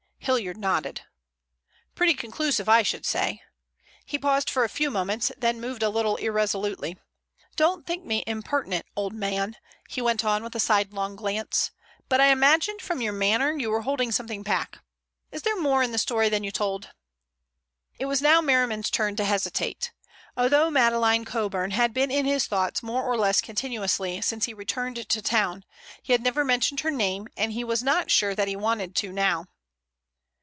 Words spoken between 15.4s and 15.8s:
there